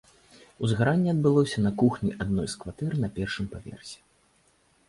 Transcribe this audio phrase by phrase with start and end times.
[0.67, 3.97] Узгаранне адбылося на кухні адной з кватэр на першым паверсе.